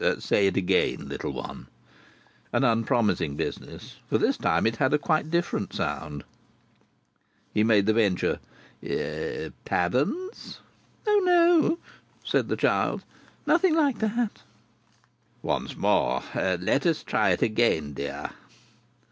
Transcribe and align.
"Say 0.17 0.47
it 0.47 0.57
again, 0.57 1.07
little 1.09 1.29
one." 1.31 1.67
An 2.51 2.63
unpromising 2.63 3.35
business. 3.35 3.97
For 4.09 4.17
this 4.17 4.35
time 4.35 4.65
it 4.65 4.77
had 4.77 4.99
quite 4.99 5.25
a 5.25 5.29
different 5.29 5.73
sound. 5.73 6.23
He 7.53 7.63
made 7.63 7.85
the 7.85 7.93
venture: 7.93 8.39
"Paddens?" 9.63 10.57
"O 11.05 11.21
no!" 11.23 11.77
said 12.23 12.47
the 12.47 12.57
child. 12.57 13.03
"Nothing 13.45 13.75
like 13.75 13.99
that." 13.99 14.41
"Once 15.43 15.77
more. 15.77 16.23
Let 16.33 16.87
us 16.87 17.03
try 17.03 17.29
it 17.29 17.43
again, 17.43 17.93
dear." 17.93 18.31